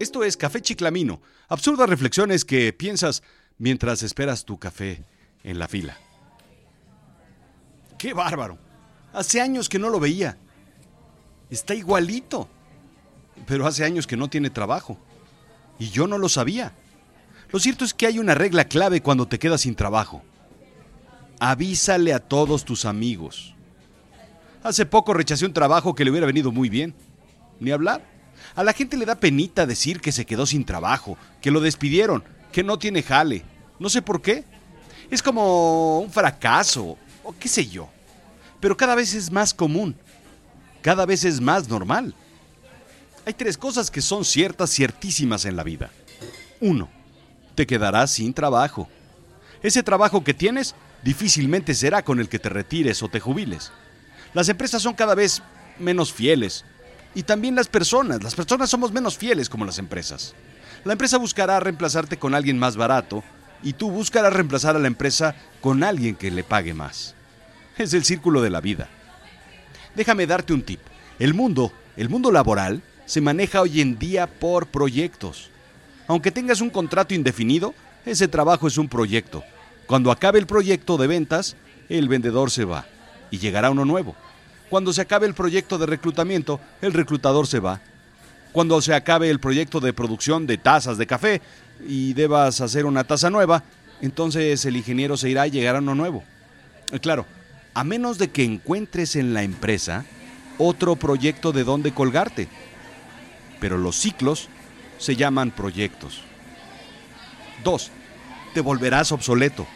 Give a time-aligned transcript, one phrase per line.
[0.00, 3.22] Esto es Café Chiclamino, absurdas reflexiones que piensas
[3.56, 5.04] mientras esperas tu café
[5.44, 5.96] en la fila.
[7.98, 8.58] ¡Qué bárbaro!
[9.12, 10.38] Hace años que no lo veía.
[11.50, 12.48] Está igualito.
[13.46, 14.98] Pero hace años que no tiene trabajo.
[15.78, 16.72] Y yo no lo sabía.
[17.50, 20.22] Lo cierto es que hay una regla clave cuando te quedas sin trabajo.
[21.38, 23.54] Avísale a todos tus amigos.
[24.62, 26.94] Hace poco rechacé un trabajo que le hubiera venido muy bien.
[27.60, 28.04] Ni hablar.
[28.54, 32.24] A la gente le da penita decir que se quedó sin trabajo, que lo despidieron,
[32.52, 33.44] que no tiene jale.
[33.78, 34.44] No sé por qué.
[35.10, 37.88] Es como un fracaso, o qué sé yo.
[38.60, 39.96] Pero cada vez es más común.
[40.82, 42.14] Cada vez es más normal.
[43.26, 45.90] Hay tres cosas que son ciertas, ciertísimas en la vida.
[46.60, 46.88] Uno,
[47.54, 48.88] te quedarás sin trabajo.
[49.62, 53.72] Ese trabajo que tienes difícilmente será con el que te retires o te jubiles.
[54.34, 55.42] Las empresas son cada vez
[55.78, 56.64] menos fieles.
[57.14, 58.22] Y también las personas.
[58.22, 60.34] Las personas somos menos fieles como las empresas.
[60.84, 63.24] La empresa buscará reemplazarte con alguien más barato
[63.62, 67.14] y tú buscarás reemplazar a la empresa con alguien que le pague más.
[67.76, 68.88] Es el círculo de la vida.
[69.94, 70.80] Déjame darte un tip.
[71.18, 75.50] El mundo, el mundo laboral, se maneja hoy en día por proyectos.
[76.06, 79.42] Aunque tengas un contrato indefinido, ese trabajo es un proyecto.
[79.86, 81.56] Cuando acabe el proyecto de ventas,
[81.88, 82.86] el vendedor se va
[83.30, 84.14] y llegará uno nuevo.
[84.70, 87.80] Cuando se acabe el proyecto de reclutamiento, el reclutador se va.
[88.52, 91.40] Cuando se acabe el proyecto de producción de tazas de café
[91.86, 93.62] y debas hacer una taza nueva,
[94.00, 96.24] entonces el ingeniero se irá y llegará uno nuevo.
[96.92, 97.26] Eh, claro,
[97.74, 100.04] a menos de que encuentres en la empresa
[100.58, 102.48] otro proyecto de donde colgarte.
[103.60, 104.48] Pero los ciclos
[104.98, 106.22] se llaman proyectos.
[107.64, 107.90] 2.
[108.54, 109.66] Te volverás obsoleto.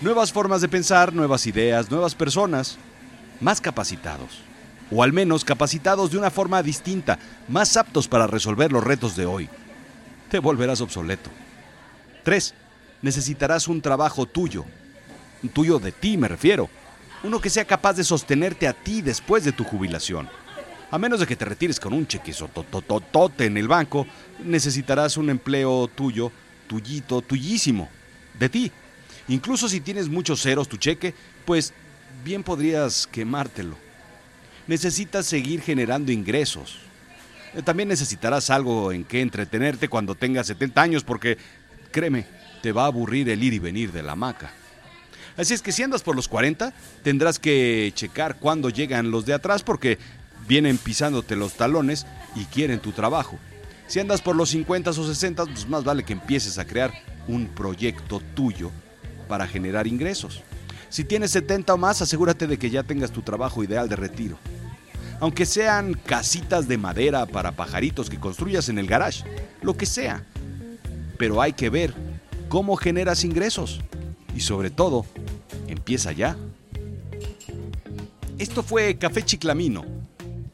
[0.00, 2.78] Nuevas formas de pensar, nuevas ideas, nuevas personas,
[3.38, 4.40] más capacitados.
[4.90, 9.26] O al menos capacitados de una forma distinta, más aptos para resolver los retos de
[9.26, 9.50] hoy.
[10.30, 11.28] Te volverás obsoleto.
[12.22, 12.54] 3.
[13.02, 14.64] Necesitarás un trabajo tuyo.
[15.52, 16.70] Tuyo de ti, me refiero.
[17.22, 20.30] Uno que sea capaz de sostenerte a ti después de tu jubilación.
[20.90, 24.06] A menos de que te retires con un cheque totototote en el banco,
[24.42, 26.32] necesitarás un empleo tuyo,
[26.66, 27.90] tuyito, tuyísimo,
[28.38, 28.72] de ti,
[29.30, 31.14] Incluso si tienes muchos ceros tu cheque,
[31.44, 31.72] pues
[32.24, 33.76] bien podrías quemártelo.
[34.66, 36.78] Necesitas seguir generando ingresos.
[37.54, 41.38] Eh, también necesitarás algo en que entretenerte cuando tengas 70 años porque,
[41.92, 42.26] créeme,
[42.60, 44.50] te va a aburrir el ir y venir de la hamaca.
[45.36, 46.74] Así es que si andas por los 40,
[47.04, 49.96] tendrás que checar cuándo llegan los de atrás porque
[50.48, 52.04] vienen pisándote los talones
[52.34, 53.38] y quieren tu trabajo.
[53.86, 56.92] Si andas por los 50 o 60, pues más vale que empieces a crear
[57.28, 58.72] un proyecto tuyo
[59.30, 60.42] para generar ingresos.
[60.88, 64.36] Si tienes 70 o más, asegúrate de que ya tengas tu trabajo ideal de retiro.
[65.20, 69.22] Aunque sean casitas de madera para pajaritos que construyas en el garage,
[69.62, 70.26] lo que sea.
[71.16, 71.94] Pero hay que ver
[72.48, 73.80] cómo generas ingresos.
[74.34, 75.06] Y sobre todo,
[75.68, 76.36] empieza ya.
[78.38, 79.84] Esto fue Café Chiclamino.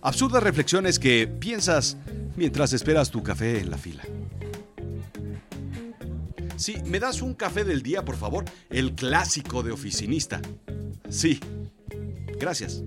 [0.00, 1.98] Absurdas reflexiones que piensas
[2.36, 4.02] mientras esperas tu café en la fila.
[6.62, 8.44] Sí, ¿me das un café del día, por favor?
[8.70, 10.40] El clásico de oficinista.
[11.08, 11.40] Sí.
[12.38, 12.84] Gracias.